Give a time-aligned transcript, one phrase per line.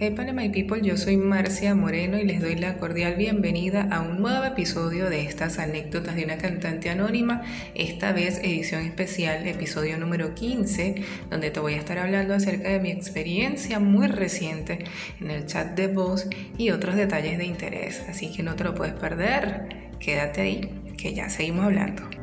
[0.00, 4.20] Epale My People, yo soy Marcia Moreno y les doy la cordial bienvenida a un
[4.20, 7.42] nuevo episodio de estas anécdotas de una cantante anónima,
[7.74, 12.78] esta vez edición especial, episodio número 15, donde te voy a estar hablando acerca de
[12.78, 14.84] mi experiencia muy reciente
[15.20, 18.76] en el chat de voz y otros detalles de interés, así que no te lo
[18.76, 22.17] puedes perder, quédate ahí, que ya seguimos hablando.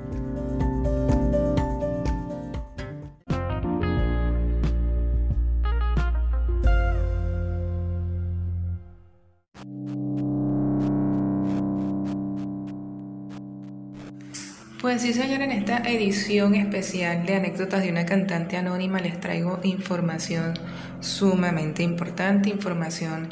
[14.86, 19.60] Pues sí, señor, en esta edición especial de anécdotas de una cantante anónima les traigo
[19.64, 20.54] información
[21.00, 23.30] sumamente importante, información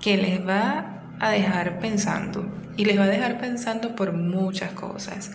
[0.00, 2.44] que les va a dejar pensando
[2.76, 5.30] y les va a dejar pensando por muchas cosas.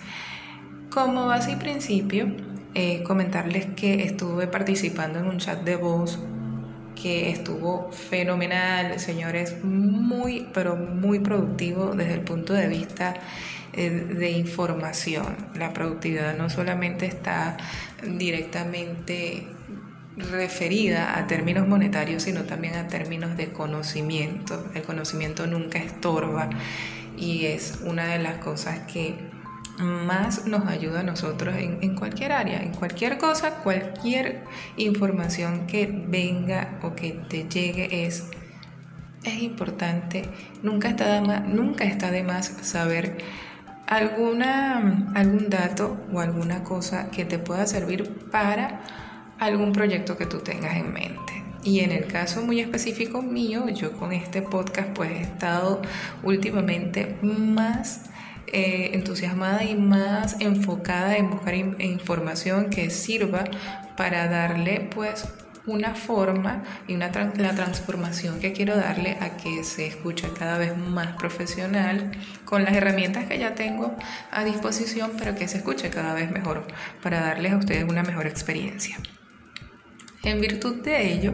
[0.89, 2.35] Como base y principio,
[2.73, 6.19] eh, comentarles que estuve participando en un chat de voz
[6.95, 13.15] que estuvo fenomenal, señores, muy, pero muy productivo desde el punto de vista
[13.73, 15.35] eh, de información.
[15.55, 17.57] La productividad no solamente está
[18.03, 19.47] directamente
[20.17, 24.65] referida a términos monetarios, sino también a términos de conocimiento.
[24.73, 26.49] El conocimiento nunca estorba
[27.17, 29.34] y es una de las cosas que
[29.77, 34.43] más nos ayuda a nosotros en, cualquier área, en cualquier cosa, cualquier
[34.77, 38.29] información que venga o que te llegue es,
[39.23, 40.23] es importante.
[40.63, 43.17] Nunca está, de más, nunca está de más saber
[43.87, 48.81] alguna, algún dato o alguna cosa que te pueda servir para
[49.39, 51.43] algún proyecto que tú tengas en mente.
[51.63, 55.81] Y en el caso muy específico mío, yo con este podcast pues he estado
[56.23, 58.03] últimamente más
[58.47, 63.43] eh, entusiasmada y más enfocada en buscar información que sirva
[63.97, 65.27] para darle pues
[65.65, 70.77] una forma y una la transformación que quiero darle a que se escuche cada vez
[70.77, 72.11] más profesional
[72.45, 73.95] con las herramientas que ya tengo
[74.31, 76.67] a disposición, pero que se escuche cada vez mejor
[77.01, 78.97] para darles a ustedes una mejor experiencia.
[80.23, 81.33] En virtud de ello,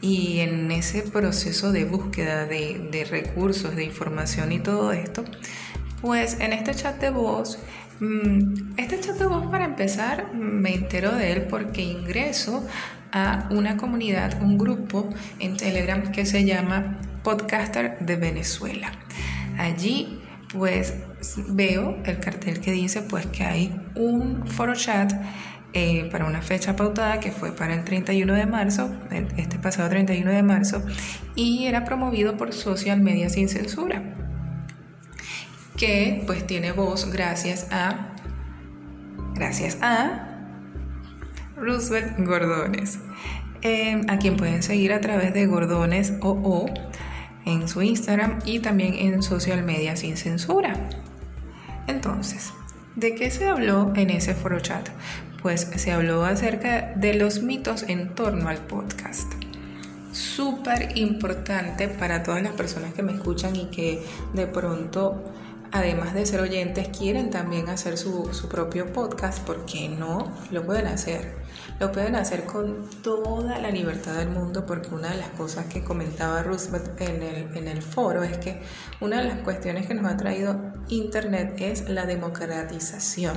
[0.00, 5.24] y en ese proceso de búsqueda de, de recursos, de información y todo esto,
[6.06, 7.58] pues en este chat de voz
[7.98, 12.64] mm, este chat de voz para empezar me entero de él porque ingreso
[13.10, 18.92] a una comunidad, un grupo en Telegram que se llama Podcaster de Venezuela.
[19.58, 20.20] Allí
[20.52, 20.94] pues
[21.48, 25.12] veo el cartel que dice pues que hay un foro chat
[25.72, 28.94] eh, para una fecha pautada que fue para el 31 de marzo,
[29.36, 30.82] este pasado 31 de marzo,
[31.34, 34.25] y era promovido por Social Media Sin Censura,
[35.76, 38.14] que pues tiene voz gracias a,
[39.34, 40.26] gracias a
[41.56, 42.98] Roosevelt Gordones,
[43.62, 46.66] em, a quien pueden seguir a través de Gordones OO
[47.44, 50.74] en su Instagram y también en social media sin censura.
[51.86, 52.52] Entonces,
[52.96, 54.88] ¿de qué se habló en ese foro chat?
[55.42, 59.32] Pues se habló acerca de los mitos en torno al podcast.
[60.10, 64.02] Súper importante para todas las personas que me escuchan y que
[64.34, 65.22] de pronto
[65.72, 70.32] además de ser oyentes, quieren también hacer su, propio podcast, ¿por qué no?
[70.50, 71.44] Lo pueden hacer.
[71.78, 75.84] Lo pueden hacer con toda la libertad del mundo, porque una de las cosas que
[75.84, 78.62] comentaba Roosevelt en el, en el foro es que
[79.00, 83.36] una de las cuestiones que nos ha traído Internet es la democratización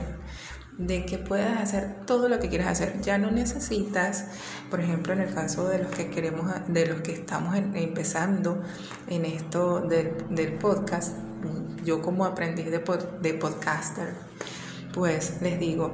[0.79, 3.01] de que puedas hacer todo lo que quieras hacer.
[3.01, 4.25] Ya no necesitas,
[4.71, 8.63] por ejemplo, en el caso de los que queremos, de los que estamos empezando
[9.07, 11.17] en esto del, del podcast,
[11.83, 12.81] yo como aprendiz de,
[13.21, 14.13] de podcaster,
[14.93, 15.93] pues les digo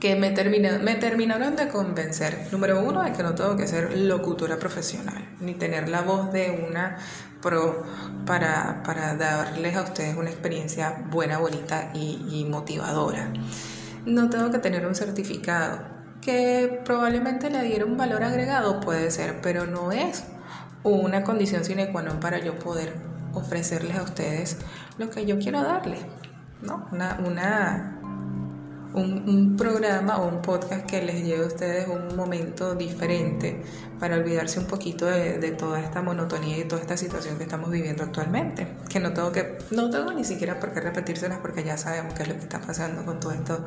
[0.00, 2.48] que me, terminaron de convencer.
[2.52, 6.66] Número uno es que no tengo que ser locutora profesional, ni tener la voz de
[6.68, 6.98] una
[7.40, 7.82] pro
[8.26, 13.32] para, para darles a ustedes una experiencia buena, bonita y, y motivadora.
[14.04, 15.78] No tengo que tener un certificado
[16.20, 20.24] que probablemente le diera un valor agregado, puede ser, pero no es
[20.82, 22.92] una condición sine qua non para yo poder
[23.34, 24.58] ofrecerles a ustedes
[24.98, 26.00] lo que yo quiero darles,
[26.62, 26.86] ¿no?
[26.92, 27.93] Una, una
[28.94, 33.62] un, programa o un podcast que les lleve a ustedes un momento diferente
[33.98, 37.70] para olvidarse un poquito de, de, toda esta monotonía y toda esta situación que estamos
[37.70, 38.68] viviendo actualmente.
[38.88, 42.22] Que no tengo que, no tengo ni siquiera por qué repetírselas porque ya sabemos qué
[42.22, 43.64] es lo que está pasando con todo esto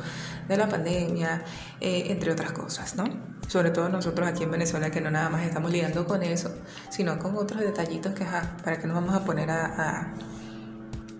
[0.47, 1.43] de la pandemia,
[1.81, 3.05] eh, entre otras cosas, ¿no?
[3.47, 6.53] Sobre todo nosotros aquí en Venezuela que no nada más estamos lidiando con eso,
[6.89, 8.25] sino con otros detallitos que,
[8.63, 10.13] para que nos vamos a poner a,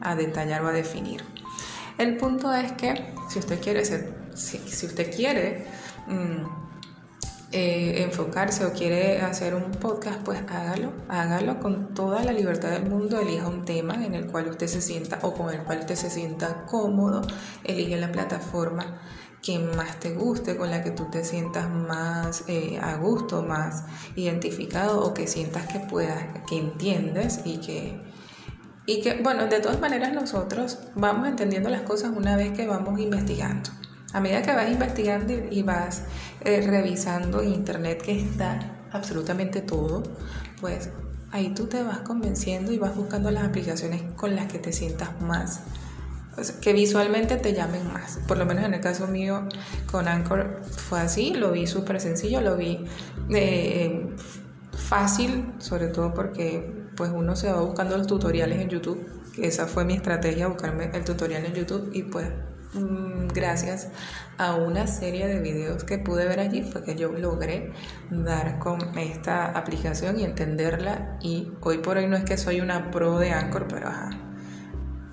[0.02, 1.37] a, a detallar o a definir.
[1.98, 5.66] El punto es que si usted quiere ser, si, usted quiere
[6.08, 6.68] mm,
[7.52, 12.90] eh, enfocarse o quiere hacer un podcast, pues hágalo, hágalo con toda la libertad del
[12.90, 15.96] mundo, elija un tema en el cual usted se sienta o con el cual usted
[15.96, 17.22] se sienta cómodo,
[17.64, 19.02] elige la plataforma
[19.42, 23.86] que más te guste, con la que tú te sientas más eh, a gusto, más
[24.16, 28.02] identificado o que sientas que puedas, que entiendes y que,
[28.88, 33.00] y que, bueno, de todas maneras nosotros vamos entendiendo las cosas una vez que vamos
[33.00, 33.70] investigando.
[34.14, 36.04] A medida que vas investigando y vas
[36.40, 40.04] eh, revisando internet que está absolutamente todo,
[40.62, 40.90] pues
[41.32, 45.22] ahí tú te vas convenciendo y vas buscando las aplicaciones con las que te sientas
[45.22, 45.64] más,
[46.62, 48.20] que visualmente te llamen más.
[48.26, 49.50] Por lo menos en el caso mío
[49.92, 52.86] con Anchor fue así, lo vi súper sencillo, lo vi
[53.32, 54.16] eh,
[54.72, 59.08] fácil, sobre todo porque pues uno se va buscando los tutoriales en YouTube.
[59.38, 62.28] Esa fue mi estrategia, buscarme el tutorial en YouTube y pues
[62.74, 63.88] Mm, gracias
[64.38, 67.72] a una serie de videos que pude ver allí fue que yo logré
[68.12, 72.92] dar con esta aplicación y entenderla y hoy por hoy no es que soy una
[72.92, 73.90] pro de Anchor, pero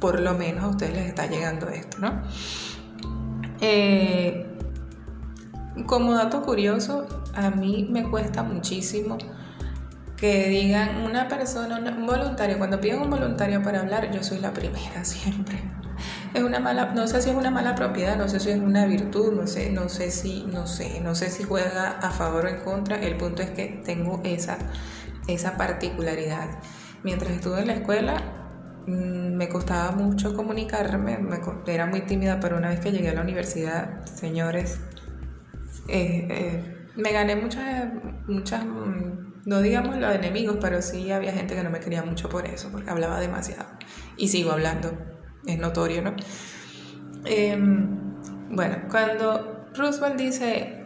[0.00, 2.22] por lo menos a ustedes les está llegando esto, ¿no?
[3.60, 4.46] Eh,
[5.86, 9.16] como dato curioso, a mí me cuesta muchísimo
[10.16, 14.52] que digan una persona, un voluntario, cuando piden un voluntario para hablar, yo soy la
[14.52, 15.60] primera siempre
[16.34, 18.86] es una mala, no sé si es una mala propiedad, no sé si es una
[18.86, 22.48] virtud, no sé, no sé si, no sé, no sé si juega a favor o
[22.48, 22.96] en contra.
[22.96, 24.58] El punto es que tengo esa,
[25.28, 26.58] esa particularidad.
[27.04, 28.16] Mientras estuve en la escuela,
[28.86, 33.14] mm, me costaba mucho comunicarme, me, era muy tímida, pero una vez que llegué a
[33.14, 34.80] la universidad, señores,
[35.88, 37.92] eh, eh, me gané muchas,
[38.26, 42.28] muchas, mm, no digamos los enemigos, pero sí había gente que no me quería mucho
[42.28, 43.66] por eso, porque hablaba demasiado.
[44.16, 44.92] Y sigo hablando
[45.46, 46.14] es notorio, ¿no?
[47.24, 47.98] Em,
[48.50, 50.84] bueno, cuando Roosevelt dice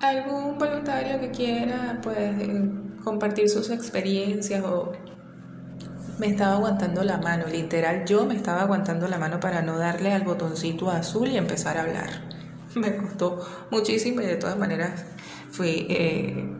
[0.00, 2.70] algún voluntario que quiera pues eh,
[3.04, 4.92] compartir sus experiencias o
[6.18, 10.12] me estaba aguantando la mano, literal yo me estaba aguantando la mano para no darle
[10.12, 12.10] al botoncito azul y empezar a hablar.
[12.74, 15.04] Me costó muchísimo y de todas maneras
[15.50, 16.51] fui eh,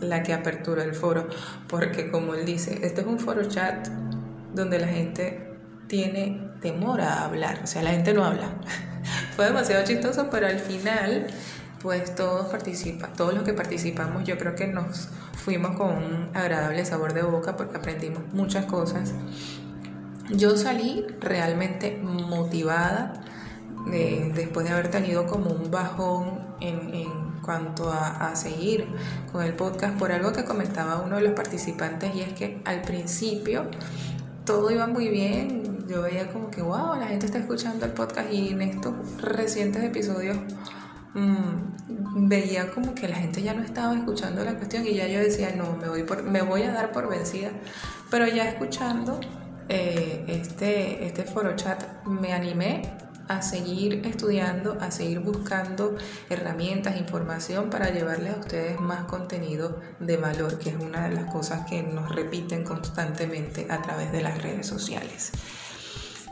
[0.00, 1.28] la que aperturó el foro,
[1.68, 3.88] porque como él dice, este es un foro chat
[4.54, 5.56] donde la gente
[5.86, 8.54] tiene temor a hablar, o sea, la gente no habla.
[9.36, 11.26] Fue demasiado chistoso, pero al final,
[11.82, 16.84] pues todos participan, todos los que participamos, yo creo que nos fuimos con un agradable
[16.84, 19.14] sabor de boca porque aprendimos muchas cosas.
[20.28, 23.14] Yo salí realmente motivada
[23.92, 28.86] eh, después de haber tenido como un bajón en cuanto a, a, seguir
[29.32, 32.80] con el podcast por algo que comentaba uno de los participantes y es que al
[32.82, 33.68] principio
[34.44, 38.32] todo iba muy bien, yo veía como que, wow, la gente está escuchando el podcast
[38.32, 40.36] y en estos recientes episodios
[41.14, 45.18] mm, veía como que la gente ya no estaba escuchando la cuestión y ya yo
[45.18, 47.50] decía, no, me voy, por, me voy a dar por vencida.
[48.12, 49.18] Pero ya escuchando
[49.68, 52.82] eh, este, este foro chat me animé
[53.30, 55.96] a seguir estudiando, a seguir buscando
[56.28, 61.32] herramientas, información para llevarles a ustedes más contenido de valor, que es una de las
[61.32, 65.30] cosas que nos repiten constantemente a través de las redes sociales.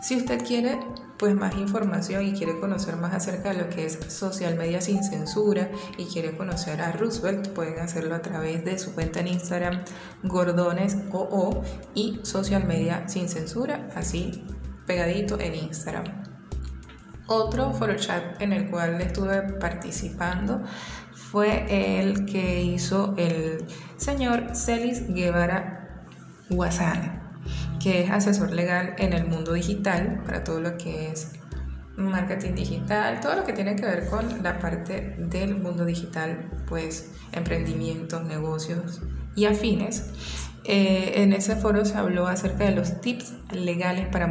[0.03, 0.81] Si usted quiere
[1.19, 5.03] pues más información y quiere conocer más acerca de lo que es social media sin
[5.05, 9.85] censura y quiere conocer a Roosevelt, pueden hacerlo a través de su cuenta en Instagram
[10.25, 11.63] gordonesoo
[11.95, 14.45] y social media sin censura, así
[14.87, 16.28] pegadito en Instagram.
[17.29, 20.63] Otro chat en el cual estuve participando
[21.13, 23.65] fue el que hizo el
[23.97, 26.05] señor Celis Guevara
[26.49, 27.19] Guasana
[27.81, 31.33] que es asesor legal en el mundo digital para todo lo que es
[31.97, 37.13] marketing digital, todo lo que tiene que ver con la parte del mundo digital, pues
[37.33, 39.01] emprendimientos, negocios
[39.35, 40.11] y afines.
[40.71, 44.31] Eh, en ese foro se habló acerca de los tips legales para,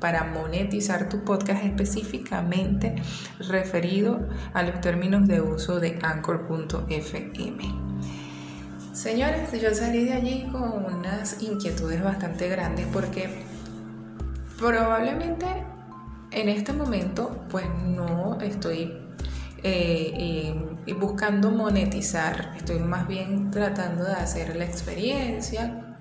[0.00, 2.96] para monetizar tu podcast específicamente
[3.38, 7.64] referido a los términos de uso de anchor.fm.
[8.92, 13.44] Señores, yo salí de allí con unas inquietudes bastante grandes porque
[14.58, 15.46] probablemente
[16.32, 19.05] en este momento pues no estoy
[19.68, 20.54] eh,
[20.86, 25.96] eh, buscando monetizar, estoy más bien tratando de hacer la experiencia,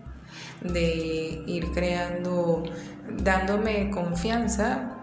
[0.61, 2.63] de ir creando,
[3.23, 4.94] dándome confianza,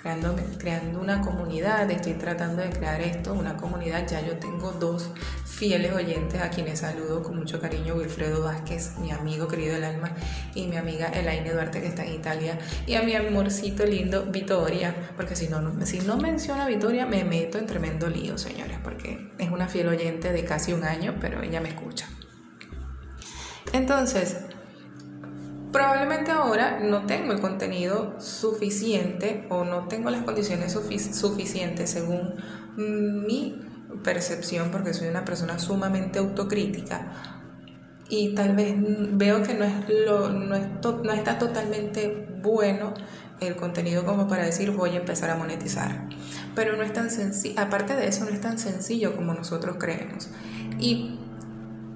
[0.00, 5.10] creando, creando una comunidad, estoy tratando de crear esto, una comunidad, ya yo tengo dos
[5.44, 10.14] fieles oyentes a quienes saludo con mucho cariño, Wilfredo Vázquez, mi amigo querido del alma,
[10.54, 14.94] y mi amiga Elaine Duarte que está en Italia, y a mi amorcito lindo Vitoria,
[15.16, 19.32] porque si no, si no menciono a Vitoria me meto en tremendo lío, señores, porque
[19.38, 22.08] es una fiel oyente de casi un año, pero ella me escucha.
[23.72, 24.38] Entonces,
[25.72, 32.34] probablemente ahora no tengo el contenido suficiente o no tengo las condiciones suficientes según
[32.76, 33.60] mi
[34.04, 37.12] percepción, porque soy una persona sumamente autocrítica
[38.08, 42.94] y tal vez veo que no, es lo, no, no está totalmente bueno
[43.40, 46.08] el contenido como para decir voy a empezar a monetizar.
[46.54, 50.30] Pero no es tan sencillo, aparte de eso, no es tan sencillo como nosotros creemos.
[50.78, 51.18] Y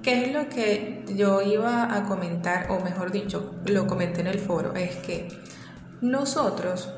[0.03, 4.37] qué es lo que yo iba a comentar, o mejor dicho, lo comenté en el
[4.37, 5.29] foro, es que
[6.01, 6.93] nosotros,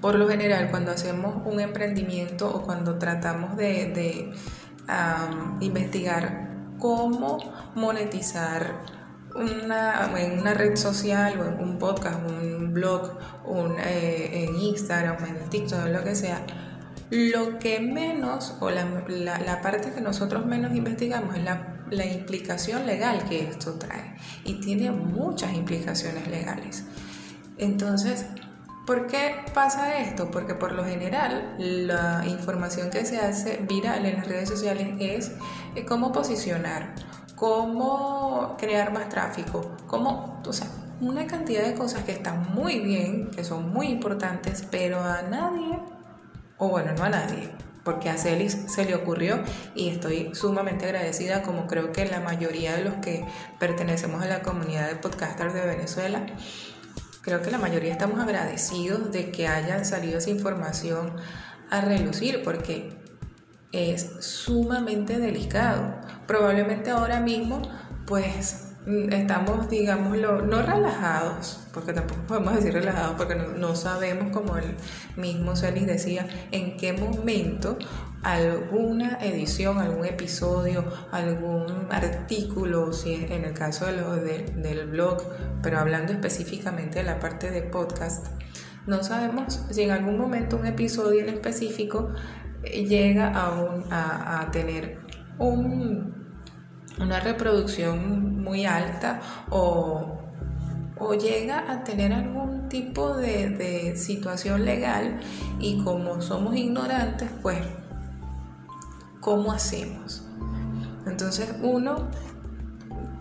[0.00, 4.32] por lo general, cuando hacemos un emprendimiento o cuando tratamos de,
[5.60, 7.38] investigar cómo
[7.74, 8.82] monetizar
[9.34, 15.24] una, en una red social o en un podcast, un blog, un, eh, en Instagram,
[15.24, 16.44] en TikTok, lo que sea,
[17.10, 18.84] lo que menos o la,
[19.38, 24.60] la, parte que nosotros menos investigamos es la, la, implicación legal que esto trae y
[24.60, 26.84] tiene muchas implicaciones legales.
[27.58, 28.26] Entonces,
[28.86, 30.30] ¿por qué pasa esto?
[30.30, 35.32] Porque por lo general la información que se hace viral en las redes sociales es
[35.86, 36.94] cómo posicionar
[37.36, 40.66] cómo crear más tráfico, cómo, o sea,
[41.00, 45.78] una cantidad de cosas que están muy bien, que son muy importantes, pero a nadie,
[46.56, 47.50] o bueno, no a nadie,
[47.86, 49.44] porque a Celis se le ocurrió
[49.76, 53.24] y estoy sumamente agradecida, como creo que la mayoría de los que
[53.60, 56.26] pertenecemos a la comunidad de podcasters de Venezuela,
[57.22, 61.14] creo que la mayoría estamos agradecidos de que hayan salido esa información
[61.70, 62.90] a relucir, porque
[63.70, 65.94] es sumamente delicado.
[66.26, 67.62] Probablemente ahora mismo,
[68.04, 68.65] pues
[69.10, 74.76] estamos, digámoslo, no relajados, porque tampoco podemos decir relajados, porque no, sabemos, como el
[75.16, 77.78] mismo Celis decía, en qué momento
[78.22, 85.22] alguna edición, algún episodio, algún artículo, si en el caso de lo del blog,
[85.62, 88.26] pero hablando específicamente de la parte de podcast,
[88.86, 92.12] no sabemos si en algún momento un episodio en específico
[92.62, 95.00] llega a, a, tener
[97.00, 100.12] una reproducción muy alta o,
[101.20, 105.20] llega a tener algún tipo de, de, situación legal
[105.60, 107.58] y como somos ignorantes, pues,
[109.20, 110.26] ¿cómo hacemos?
[111.06, 112.08] Entonces uno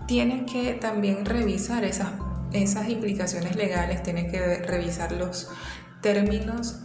[0.08, 2.10] tiene que también revisar esas,
[2.54, 5.50] esas implicaciones legales, tiene que revisar los
[6.02, 6.80] términos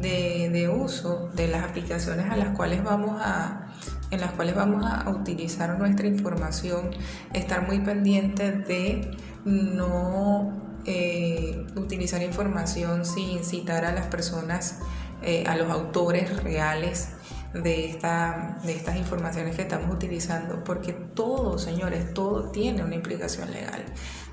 [0.00, 3.65] de, uso de las aplicaciones a las cuales vamos a,
[4.10, 6.90] en las cuales vamos a utilizar nuestra información,
[7.32, 14.78] estar muy pendientes de no eh, utilizar información sin citar a las personas,
[15.22, 17.08] eh, a los autores reales
[17.54, 23.50] de, esta, de estas informaciones que estamos utilizando, porque todo, señores, todo tiene una implicación
[23.50, 23.84] legal.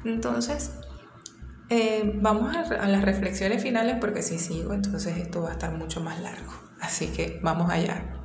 [0.06, 0.72] Entonces,
[1.70, 6.02] eh, vamos a, las reflexiones finales porque si sigo, entonces esto va a estar mucho
[6.02, 6.52] más largo.
[6.82, 8.20] Así que vamos allá.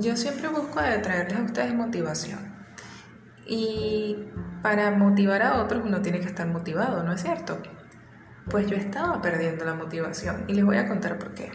[0.00, 2.54] Yo siempre busco traerles a ustedes motivación.
[3.44, 4.16] Y
[4.62, 7.60] para motivar a otros uno tiene que estar motivado, ¿no es cierto?
[8.48, 11.50] Pues yo estaba perdiendo la motivación y les voy a contar por qué.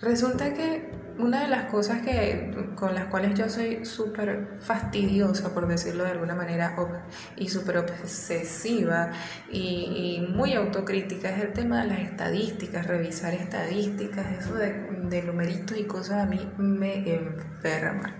[0.00, 5.66] Resulta que una de las cosas que, con las cuales yo soy súper fastidiosa, por
[5.66, 6.76] decirlo de alguna manera,
[7.36, 9.10] y súper obsesiva
[9.50, 14.74] y, muy autocrítica es el tema de las estadísticas, revisar estadísticas, eso de,
[15.08, 18.14] de numeritos y cosas a mí me enferma.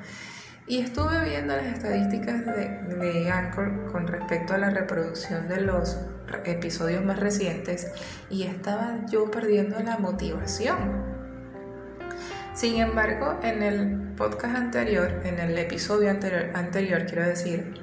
[0.69, 5.97] Y estuve viendo las estadísticas de, de, Anchor con respecto a la reproducción de los
[6.45, 7.93] episodios más recientes
[8.31, 11.16] y estaba yo perdiendo la motivación.
[12.57, 17.75] Sin embargo, en el podcast anterior, en el episodio anterior, anterior quiero decir,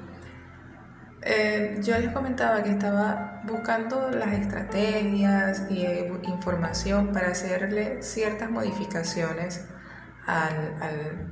[1.22, 8.50] eh, yo les comentaba que estaba buscando las estrategias y eh, información para hacerle ciertas
[8.50, 9.64] modificaciones
[10.26, 11.28] al, al,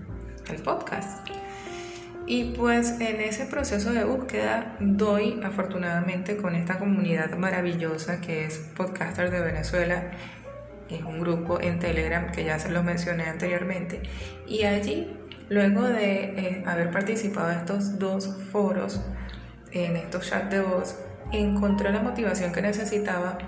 [0.49, 1.28] al podcast.
[2.28, 8.58] Y pues en ese proceso de búsqueda doy afortunadamente con esta comunidad maravillosa que es
[8.76, 10.12] Podcaster de Venezuela,
[10.96, 14.02] es un grupo en Telegram que ya se los mencioné anteriormente.
[14.46, 15.16] Y allí,
[15.49, 19.00] luego de eh, haber participado en estos dos foros,
[19.72, 20.99] en estos chats de voz,
[21.32, 23.38] encontré la motivación que necesitaba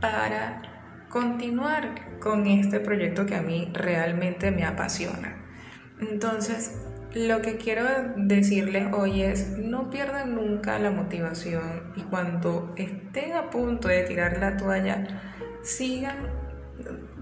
[0.00, 0.62] para
[1.08, 5.36] continuar con este proyecto que a mí realmente me apasiona.
[6.00, 6.76] Entonces,
[7.14, 7.84] lo que quiero
[8.16, 14.38] decirles hoy es, no pierdan nunca la motivación y cuando estén a punto de tirar
[14.38, 15.06] la toalla,
[15.62, 16.16] sigan,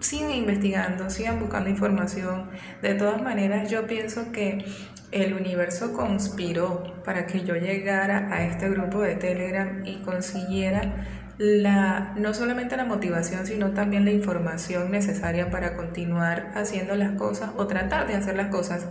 [0.02, 2.50] sigan investigando, sigan buscando información.
[2.82, 4.64] De todas maneras, yo pienso que
[5.10, 11.06] el universo conspiró para que yo llegara a este grupo de Telegram y consiguiera
[11.38, 17.50] la, no solamente la motivación, sino también la información necesaria para continuar haciendo las cosas
[17.56, 18.86] o tratar de hacer las cosas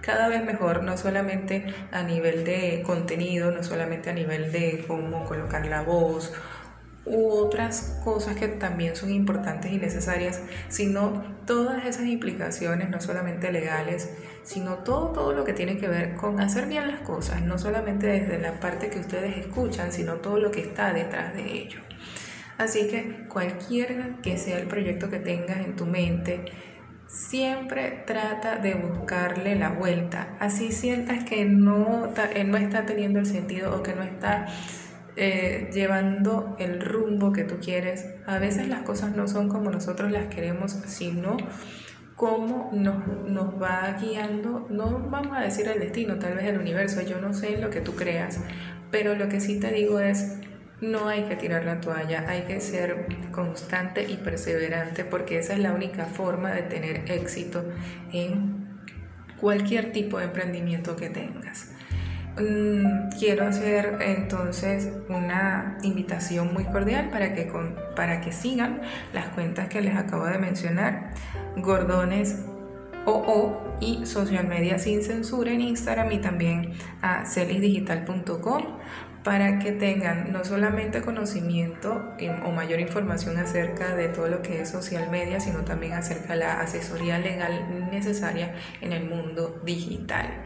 [0.00, 5.24] cada vez mejor, no solamente a nivel de contenido, no solamente a nivel de cómo
[5.24, 6.32] colocar la voz
[7.10, 13.52] u otras cosas que también son importantes y necesarias, sino todas esas implicaciones, no solamente
[13.52, 14.10] legales,
[14.42, 18.06] sino todo, todo lo que tiene que ver con hacer bien las cosas, no solamente
[18.06, 21.80] desde la parte que ustedes escuchan, sino todo lo que está detrás de ello.
[22.58, 26.44] Así que cualquiera que sea el proyecto que tengas en tu mente,
[27.06, 30.36] siempre trata de buscarle la vuelta.
[30.38, 34.46] Así sientas que no, eh, no está teniendo el sentido o que no está
[35.22, 38.06] eh, llevando el rumbo que tú quieres.
[38.26, 41.36] A veces las cosas no son como nosotros las queremos, sino
[42.16, 47.02] como nos, nos va guiando, no vamos a decir el destino, tal vez el universo,
[47.02, 48.40] yo no sé lo que tú creas,
[48.90, 50.38] pero lo que sí te digo es
[50.80, 55.58] no hay que tirar la toalla, hay que ser constante y perseverante porque esa es
[55.58, 57.62] la única forma de tener éxito
[58.10, 58.80] en
[59.38, 61.69] cualquier tipo de emprendimiento que tengas.
[62.40, 67.52] Mm, quiero hacer entonces una invitación muy cordial para que,
[67.94, 68.80] para que sigan
[69.12, 71.12] las cuentas que les acabo de mencionar,
[71.56, 72.46] Gordones
[73.04, 78.62] OO y Social Media Sin Censura en Instagram y también a celisdigital.com
[79.22, 82.14] para que tengan no solamente conocimiento
[82.46, 86.40] o mayor información acerca de todo lo que es social media, sino también acerca de
[86.40, 90.42] la asesoría legal necesaria en el mundo digital.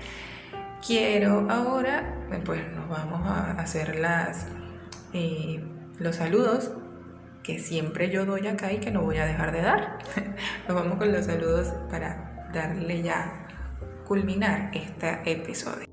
[0.87, 2.15] Quiero ahora,
[2.45, 4.03] pues nos vamos a hacer
[5.15, 5.65] eh,
[5.99, 6.73] los saludos
[7.43, 9.99] que siempre yo doy acá y que no voy a dejar de dar.
[10.69, 13.47] nos vamos con los saludos para darle ya
[14.07, 15.84] culminar este episodio.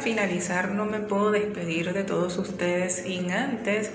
[0.00, 3.92] Finalizar, no me puedo despedir de todos ustedes sin antes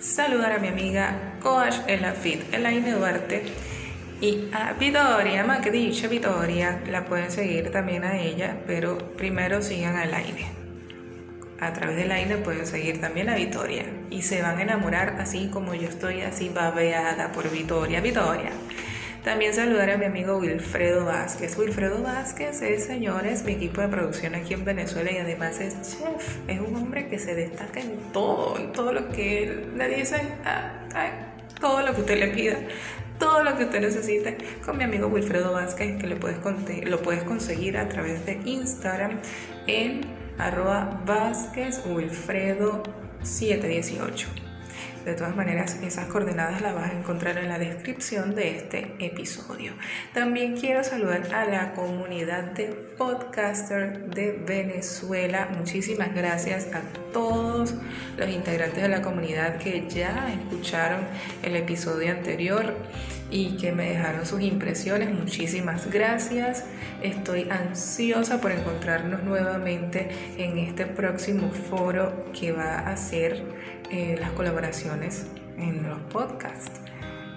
[0.00, 3.42] saludar a mi amiga Coach Elafit, Elaine Duarte,
[4.20, 10.04] y a Vitoria, dicho, Vitoria, la pueden seguir también a ella, pero primero sigan a
[10.04, 10.46] Elaine.
[11.60, 15.48] A través de Elaine pueden seguir también a Vitoria y se van a enamorar así
[15.52, 18.00] como yo estoy así babeada por Vitoria.
[18.00, 18.50] Vitoria.
[19.28, 21.58] También saludar a mi amigo Wilfredo Vázquez.
[21.58, 26.38] Wilfredo Vázquez es, señores, mi equipo de producción aquí en Venezuela y además es chef.
[26.48, 30.72] Es un hombre que se destaca en todo, en todo lo que le dice, ah,
[31.60, 32.56] todo lo que usted le pida,
[33.18, 37.86] todo lo que usted necesite con mi amigo Wilfredo Vázquez, que lo puedes conseguir a
[37.90, 39.20] través de Instagram
[39.66, 40.06] en
[40.38, 42.82] arroba Vázquez Wilfredo
[43.22, 44.47] 718.
[45.04, 49.72] De todas maneras, esas coordenadas las vas a encontrar en la descripción de este episodio.
[50.12, 52.66] También quiero saludar a la comunidad de
[52.98, 55.48] podcaster de Venezuela.
[55.56, 56.82] Muchísimas gracias a
[57.12, 57.74] todos
[58.16, 61.00] los integrantes de la comunidad que ya escucharon
[61.42, 62.74] el episodio anterior
[63.30, 65.10] y que me dejaron sus impresiones.
[65.10, 66.64] Muchísimas gracias.
[67.02, 70.08] Estoy ansiosa por encontrarnos nuevamente
[70.38, 73.42] en este próximo foro que va a ser
[73.90, 76.80] eh, las colaboraciones en los podcasts.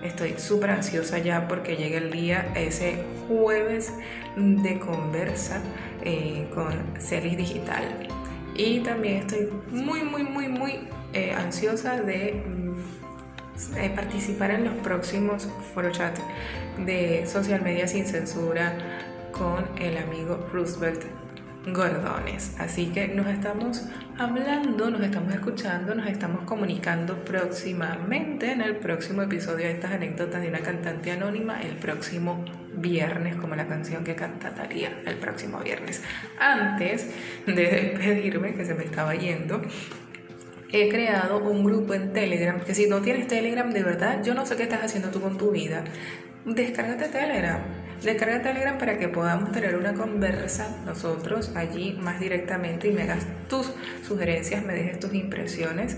[0.03, 3.93] Estoy súper ansiosa ya porque llega el día, ese jueves
[4.35, 5.61] de conversa
[6.03, 7.83] eh, con Celis Digital.
[8.55, 12.41] Y también estoy muy, muy, muy, muy eh, ansiosa de
[13.77, 15.47] eh, participar en los próximos
[15.91, 16.17] chat
[16.85, 18.73] de social media sin censura
[19.31, 21.03] con el amigo Roosevelt
[21.67, 22.55] Gordones.
[22.59, 23.83] Así que nos estamos
[24.21, 30.41] hablando, nos estamos escuchando, nos estamos comunicando próximamente en el próximo episodio de estas anécdotas
[30.41, 35.59] de una cantante anónima el próximo viernes, como la canción que canta Talía el próximo
[35.59, 36.03] viernes.
[36.39, 37.09] Antes
[37.47, 39.59] de despedirme, que se me estaba yendo,
[40.71, 44.45] he creado un grupo en Telegram, que si no tienes Telegram, de verdad, yo no
[44.45, 45.83] sé qué estás haciendo tú con tu vida.
[46.45, 47.80] Descárgate Telegram.
[48.03, 53.27] Descarga Telegram para que podamos tener una conversa nosotros allí más directamente y me hagas
[53.47, 53.71] tus
[54.07, 55.97] sugerencias, me dejes tus impresiones.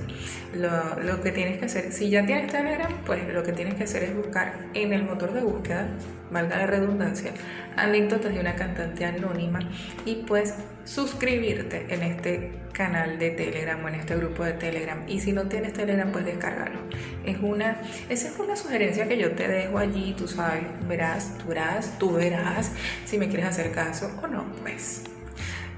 [0.54, 3.86] Lo, lo, que tienes que hacer, si ya tienes Telegram, pues lo que tienes que
[3.86, 5.88] hacer es buscar en el motor de búsqueda,
[6.34, 7.32] valga la redundancia,
[7.78, 9.60] anécdotas de una cantante anónima
[10.06, 15.04] y pues suscribirte en este canal de Telegram o en este grupo de Telegram.
[15.08, 16.80] Y si no tienes Telegram, pues descargarlo.
[17.24, 17.78] Es una,
[18.10, 22.14] esa es una sugerencia que yo te dejo allí, tú sabes, verás, tú verás, tú
[22.14, 22.72] verás
[23.06, 25.04] si me quieres hacer caso o no, pues.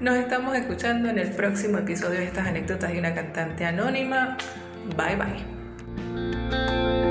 [0.00, 4.36] Nos estamos escuchando en el próximo episodio de estas anécdotas de una cantante anónima.
[4.96, 7.05] Bye bye.